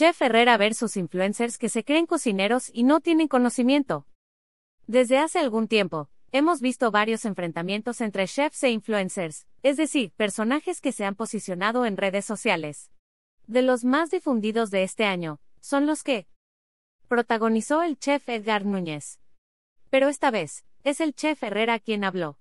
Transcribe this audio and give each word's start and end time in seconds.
Chef 0.00 0.22
Herrera 0.22 0.56
versus 0.56 0.96
influencers 0.96 1.58
que 1.58 1.68
se 1.68 1.84
creen 1.84 2.06
cocineros 2.06 2.70
y 2.72 2.84
no 2.84 3.02
tienen 3.02 3.28
conocimiento. 3.28 4.06
Desde 4.86 5.18
hace 5.18 5.38
algún 5.38 5.68
tiempo, 5.68 6.08
hemos 6.32 6.62
visto 6.62 6.90
varios 6.90 7.26
enfrentamientos 7.26 8.00
entre 8.00 8.26
chefs 8.26 8.62
e 8.62 8.70
influencers, 8.70 9.46
es 9.62 9.76
decir, 9.76 10.12
personajes 10.12 10.80
que 10.80 10.92
se 10.92 11.04
han 11.04 11.16
posicionado 11.16 11.84
en 11.84 11.98
redes 11.98 12.24
sociales. 12.24 12.90
De 13.46 13.60
los 13.60 13.84
más 13.84 14.10
difundidos 14.10 14.70
de 14.70 14.84
este 14.84 15.04
año, 15.04 15.38
son 15.60 15.84
los 15.84 16.02
que 16.02 16.26
protagonizó 17.06 17.82
el 17.82 17.98
chef 17.98 18.26
Edgar 18.26 18.64
Núñez. 18.64 19.20
Pero 19.90 20.08
esta 20.08 20.30
vez, 20.30 20.64
es 20.82 21.02
el 21.02 21.14
chef 21.14 21.42
Herrera 21.42 21.78
quien 21.78 22.04
habló. 22.04 22.38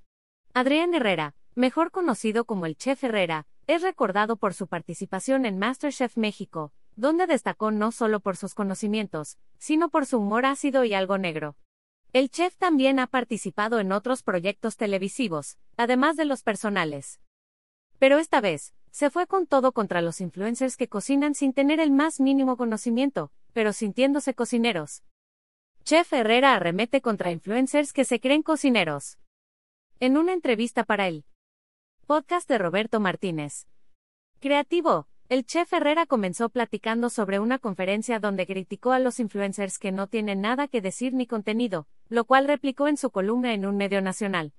Adrián 0.53 0.93
Herrera, 0.93 1.35
mejor 1.55 1.91
conocido 1.91 2.45
como 2.45 2.67
el 2.67 2.77
chef 2.77 3.03
Herrera, 3.03 3.47
es 3.67 3.81
recordado 3.81 4.37
por 4.37 4.53
su 4.53 4.67
participación 4.67 5.45
en 5.45 5.59
MasterChef 5.59 6.15
México, 6.15 6.71
donde 6.99 7.27
destacó 7.27 7.71
no 7.71 7.91
solo 7.91 8.19
por 8.19 8.35
sus 8.35 8.53
conocimientos, 8.53 9.37
sino 9.57 9.89
por 9.89 10.05
su 10.05 10.17
humor 10.17 10.45
ácido 10.45 10.83
y 10.83 10.93
algo 10.93 11.17
negro. 11.17 11.55
El 12.11 12.29
chef 12.29 12.57
también 12.57 12.99
ha 12.99 13.07
participado 13.07 13.79
en 13.79 13.91
otros 13.91 14.21
proyectos 14.21 14.75
televisivos, 14.75 15.57
además 15.77 16.17
de 16.17 16.25
los 16.25 16.43
personales. 16.43 17.21
Pero 17.99 18.17
esta 18.17 18.41
vez, 18.41 18.73
se 18.91 19.09
fue 19.09 19.27
con 19.27 19.47
todo 19.47 19.71
contra 19.71 20.01
los 20.01 20.19
influencers 20.19 20.75
que 20.75 20.89
cocinan 20.89 21.35
sin 21.35 21.53
tener 21.53 21.79
el 21.79 21.91
más 21.91 22.19
mínimo 22.19 22.57
conocimiento, 22.57 23.31
pero 23.53 23.71
sintiéndose 23.71 24.33
cocineros. 24.33 25.03
Chef 25.85 26.11
Herrera 26.11 26.55
arremete 26.55 27.01
contra 27.01 27.31
influencers 27.31 27.93
que 27.93 28.03
se 28.03 28.19
creen 28.19 28.43
cocineros. 28.43 29.17
En 30.01 30.17
una 30.17 30.33
entrevista 30.33 30.83
para 30.83 31.07
él, 31.07 31.25
podcast 32.07 32.49
de 32.49 32.57
Roberto 32.57 32.99
Martínez. 32.99 33.67
Creativo, 34.39 35.07
el 35.29 35.45
chef 35.45 35.71
Herrera 35.71 36.07
comenzó 36.07 36.49
platicando 36.49 37.11
sobre 37.11 37.39
una 37.39 37.59
conferencia 37.59 38.19
donde 38.19 38.47
criticó 38.47 38.93
a 38.93 38.99
los 38.99 39.19
influencers 39.19 39.77
que 39.77 39.91
no 39.91 40.07
tienen 40.07 40.41
nada 40.41 40.67
que 40.67 40.81
decir 40.81 41.13
ni 41.13 41.27
contenido, 41.27 41.87
lo 42.09 42.25
cual 42.25 42.47
replicó 42.47 42.87
en 42.87 42.97
su 42.97 43.11
columna 43.11 43.53
en 43.53 43.67
un 43.67 43.77
medio 43.77 44.01
nacional. 44.01 44.53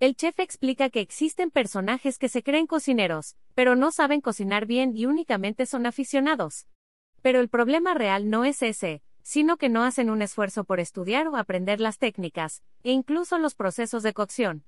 El 0.00 0.16
chef 0.16 0.40
explica 0.40 0.90
que 0.90 1.00
existen 1.00 1.52
personajes 1.52 2.18
que 2.18 2.28
se 2.28 2.42
creen 2.42 2.66
cocineros, 2.66 3.36
pero 3.54 3.76
no 3.76 3.92
saben 3.92 4.20
cocinar 4.20 4.66
bien 4.66 4.96
y 4.96 5.06
únicamente 5.06 5.64
son 5.64 5.86
aficionados. 5.86 6.66
Pero 7.22 7.38
el 7.38 7.48
problema 7.48 7.94
real 7.94 8.28
no 8.28 8.44
es 8.44 8.62
ese, 8.62 9.00
sino 9.22 9.56
que 9.56 9.68
no 9.68 9.84
hacen 9.84 10.10
un 10.10 10.22
esfuerzo 10.22 10.64
por 10.64 10.80
estudiar 10.80 11.28
o 11.28 11.36
aprender 11.36 11.80
las 11.80 11.98
técnicas, 11.98 12.64
e 12.82 12.90
incluso 12.90 13.38
los 13.38 13.54
procesos 13.54 14.02
de 14.02 14.12
cocción. 14.12 14.64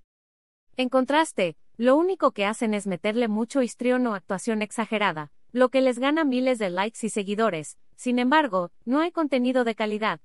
En 0.77 0.89
contraste, 0.89 1.57
lo 1.77 1.97
único 1.97 2.33
que 2.33 2.47
hacen 2.47 2.75
es 2.75 2.87
meterle 2.87 3.29
mucho 3.29 3.63
histrión 3.63 4.07
o 4.07 4.15
actuación 4.15 4.63
exagerada, 4.63 5.31
lo 5.53 5.69
que 5.69 5.81
les 5.81 5.99
gana 5.99 6.25
miles 6.25 6.59
de 6.59 6.71
likes 6.71 7.07
y 7.07 7.11
seguidores, 7.11 7.79
sin 7.97 8.19
embargo, 8.19 8.71
no 8.85 9.01
hay 9.01 9.11
contenido 9.11 9.65
de 9.65 9.75
calidad. 9.75 10.21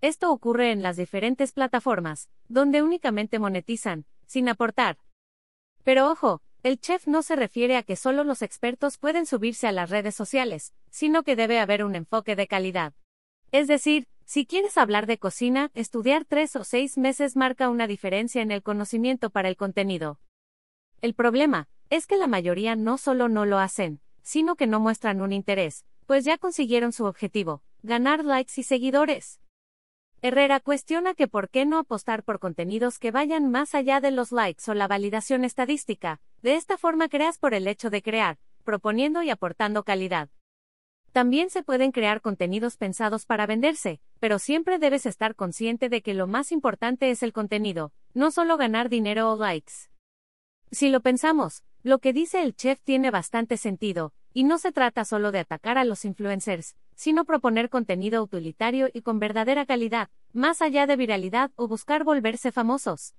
Esto 0.00 0.32
ocurre 0.32 0.72
en 0.72 0.82
las 0.82 0.96
diferentes 0.96 1.52
plataformas, 1.52 2.30
donde 2.48 2.82
únicamente 2.82 3.38
monetizan, 3.38 4.06
sin 4.26 4.48
aportar. 4.48 4.98
Pero 5.84 6.10
ojo, 6.10 6.42
el 6.62 6.78
chef 6.78 7.06
no 7.06 7.22
se 7.22 7.36
refiere 7.36 7.76
a 7.76 7.82
que 7.82 7.96
solo 7.96 8.24
los 8.24 8.42
expertos 8.42 8.98
pueden 8.98 9.26
subirse 9.26 9.66
a 9.66 9.72
las 9.72 9.90
redes 9.90 10.14
sociales, 10.14 10.74
sino 10.90 11.22
que 11.22 11.36
debe 11.36 11.58
haber 11.58 11.84
un 11.84 11.94
enfoque 11.94 12.36
de 12.36 12.46
calidad. 12.46 12.94
Es 13.52 13.68
decir, 13.68 14.06
si 14.24 14.46
quieres 14.46 14.78
hablar 14.78 15.06
de 15.06 15.18
cocina, 15.18 15.70
estudiar 15.74 16.24
tres 16.24 16.56
o 16.56 16.64
seis 16.64 16.96
meses 16.96 17.36
marca 17.36 17.68
una 17.68 17.86
diferencia 17.86 18.42
en 18.42 18.50
el 18.50 18.62
conocimiento 18.62 19.30
para 19.30 19.48
el 19.48 19.56
contenido. 19.56 20.20
El 21.02 21.14
problema, 21.14 21.66
es 21.88 22.06
que 22.06 22.16
la 22.16 22.26
mayoría 22.26 22.76
no 22.76 22.98
solo 22.98 23.28
no 23.28 23.46
lo 23.46 23.58
hacen, 23.58 24.00
sino 24.22 24.54
que 24.54 24.66
no 24.66 24.80
muestran 24.80 25.22
un 25.22 25.32
interés, 25.32 25.86
pues 26.04 26.26
ya 26.26 26.36
consiguieron 26.36 26.92
su 26.92 27.06
objetivo, 27.06 27.62
ganar 27.82 28.22
likes 28.22 28.52
y 28.56 28.64
seguidores. 28.64 29.40
Herrera 30.20 30.60
cuestiona 30.60 31.14
que 31.14 31.26
por 31.26 31.48
qué 31.48 31.64
no 31.64 31.78
apostar 31.78 32.22
por 32.22 32.38
contenidos 32.38 32.98
que 32.98 33.10
vayan 33.10 33.50
más 33.50 33.74
allá 33.74 34.02
de 34.02 34.10
los 34.10 34.30
likes 34.30 34.70
o 34.70 34.74
la 34.74 34.88
validación 34.88 35.44
estadística, 35.44 36.20
de 36.42 36.56
esta 36.56 36.76
forma 36.76 37.08
creas 37.08 37.38
por 37.38 37.54
el 37.54 37.66
hecho 37.66 37.88
de 37.88 38.02
crear, 38.02 38.38
proponiendo 38.62 39.22
y 39.22 39.30
aportando 39.30 39.84
calidad. 39.84 40.28
También 41.12 41.48
se 41.48 41.62
pueden 41.62 41.92
crear 41.92 42.20
contenidos 42.20 42.76
pensados 42.76 43.24
para 43.24 43.46
venderse, 43.46 44.00
pero 44.20 44.38
siempre 44.38 44.78
debes 44.78 45.06
estar 45.06 45.34
consciente 45.34 45.88
de 45.88 46.02
que 46.02 46.12
lo 46.12 46.26
más 46.26 46.52
importante 46.52 47.10
es 47.10 47.22
el 47.22 47.32
contenido, 47.32 47.92
no 48.12 48.30
solo 48.30 48.58
ganar 48.58 48.90
dinero 48.90 49.32
o 49.32 49.36
likes. 49.36 49.89
Si 50.72 50.88
lo 50.88 51.00
pensamos, 51.00 51.64
lo 51.82 51.98
que 51.98 52.12
dice 52.12 52.42
el 52.42 52.54
chef 52.54 52.80
tiene 52.82 53.10
bastante 53.10 53.56
sentido, 53.56 54.12
y 54.32 54.44
no 54.44 54.58
se 54.58 54.70
trata 54.70 55.04
solo 55.04 55.32
de 55.32 55.40
atacar 55.40 55.78
a 55.78 55.84
los 55.84 56.04
influencers, 56.04 56.76
sino 56.94 57.24
proponer 57.24 57.70
contenido 57.70 58.22
utilitario 58.22 58.88
y 58.92 59.02
con 59.02 59.18
verdadera 59.18 59.66
calidad, 59.66 60.10
más 60.32 60.62
allá 60.62 60.86
de 60.86 60.94
viralidad 60.94 61.50
o 61.56 61.66
buscar 61.66 62.04
volverse 62.04 62.52
famosos. 62.52 63.14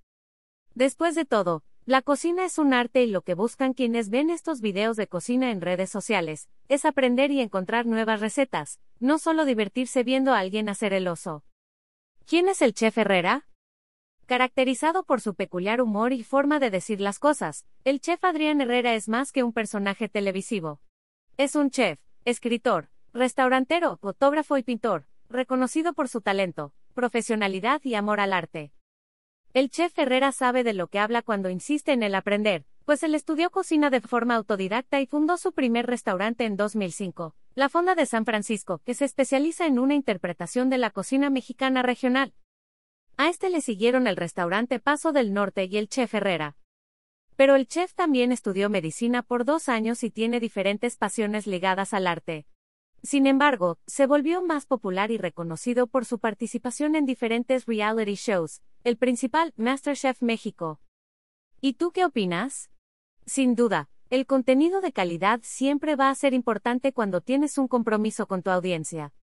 Después 0.75 1.13
de 1.15 1.25
todo, 1.25 1.63
la 1.85 2.01
cocina 2.01 2.45
es 2.45 2.57
un 2.57 2.73
arte 2.73 3.03
y 3.03 3.07
lo 3.07 3.21
que 3.21 3.33
buscan 3.33 3.73
quienes 3.73 4.09
ven 4.09 4.29
estos 4.29 4.61
videos 4.61 4.95
de 4.95 5.07
cocina 5.07 5.51
en 5.51 5.59
redes 5.59 5.89
sociales, 5.89 6.47
es 6.69 6.85
aprender 6.85 7.31
y 7.31 7.41
encontrar 7.41 7.85
nuevas 7.85 8.21
recetas, 8.21 8.79
no 8.99 9.17
solo 9.17 9.43
divertirse 9.43 10.03
viendo 10.03 10.33
a 10.33 10.39
alguien 10.39 10.69
hacer 10.69 10.93
el 10.93 11.07
oso. 11.07 11.43
¿Quién 12.25 12.47
es 12.47 12.61
el 12.61 12.73
chef 12.73 12.97
Herrera? 12.97 13.45
Caracterizado 14.25 15.03
por 15.03 15.19
su 15.19 15.35
peculiar 15.35 15.81
humor 15.81 16.13
y 16.13 16.23
forma 16.23 16.59
de 16.59 16.69
decir 16.69 17.01
las 17.01 17.19
cosas, 17.19 17.65
el 17.83 17.99
chef 17.99 18.23
Adrián 18.23 18.61
Herrera 18.61 18.95
es 18.95 19.09
más 19.09 19.31
que 19.31 19.43
un 19.43 19.51
personaje 19.51 20.07
televisivo. 20.07 20.79
Es 21.37 21.55
un 21.55 21.69
chef, 21.69 21.99
escritor, 22.23 22.89
restaurantero, 23.13 23.97
fotógrafo 23.97 24.57
y 24.57 24.63
pintor, 24.63 25.05
reconocido 25.29 25.93
por 25.93 26.07
su 26.07 26.21
talento, 26.21 26.73
profesionalidad 26.93 27.81
y 27.83 27.95
amor 27.95 28.19
al 28.19 28.33
arte. 28.33 28.71
El 29.53 29.69
chef 29.69 29.97
Herrera 29.97 30.31
sabe 30.31 30.63
de 30.63 30.73
lo 30.73 30.87
que 30.87 30.99
habla 30.99 31.21
cuando 31.21 31.49
insiste 31.49 31.91
en 31.91 32.03
el 32.03 32.15
aprender, 32.15 32.65
pues 32.85 33.03
él 33.03 33.15
estudió 33.15 33.49
cocina 33.49 33.89
de 33.89 34.01
forma 34.01 34.35
autodidacta 34.35 35.01
y 35.01 35.07
fundó 35.07 35.37
su 35.37 35.51
primer 35.51 35.87
restaurante 35.87 36.45
en 36.45 36.55
2005, 36.55 37.35
la 37.55 37.67
Fonda 37.67 37.95
de 37.95 38.05
San 38.05 38.25
Francisco, 38.25 38.79
que 38.85 38.93
se 38.93 39.05
especializa 39.05 39.65
en 39.65 39.77
una 39.77 39.93
interpretación 39.93 40.69
de 40.69 40.77
la 40.77 40.89
cocina 40.89 41.29
mexicana 41.29 41.83
regional. 41.83 42.33
A 43.21 43.29
este 43.29 43.51
le 43.51 43.61
siguieron 43.61 44.07
el 44.07 44.15
restaurante 44.15 44.79
Paso 44.79 45.11
del 45.11 45.31
Norte 45.31 45.65
y 45.65 45.77
el 45.77 45.87
chef 45.87 46.15
Herrera. 46.15 46.57
Pero 47.35 47.55
el 47.55 47.67
chef 47.67 47.93
también 47.93 48.31
estudió 48.31 48.67
medicina 48.67 49.21
por 49.21 49.45
dos 49.45 49.69
años 49.69 50.03
y 50.03 50.09
tiene 50.09 50.39
diferentes 50.39 50.97
pasiones 50.97 51.45
ligadas 51.45 51.93
al 51.93 52.07
arte. 52.07 52.47
Sin 53.03 53.27
embargo, 53.27 53.77
se 53.85 54.07
volvió 54.07 54.41
más 54.41 54.65
popular 54.65 55.11
y 55.11 55.19
reconocido 55.19 55.85
por 55.85 56.05
su 56.05 56.17
participación 56.17 56.95
en 56.95 57.05
diferentes 57.05 57.67
reality 57.67 58.15
shows, 58.15 58.63
el 58.83 58.97
principal, 58.97 59.53
MasterChef 59.55 60.23
México. 60.23 60.81
¿Y 61.61 61.73
tú 61.73 61.91
qué 61.91 62.05
opinas? 62.05 62.71
Sin 63.27 63.53
duda, 63.53 63.91
el 64.09 64.25
contenido 64.25 64.81
de 64.81 64.93
calidad 64.93 65.41
siempre 65.43 65.95
va 65.95 66.09
a 66.09 66.15
ser 66.15 66.33
importante 66.33 66.91
cuando 66.91 67.21
tienes 67.21 67.59
un 67.59 67.67
compromiso 67.67 68.25
con 68.25 68.41
tu 68.41 68.49
audiencia. 68.49 69.13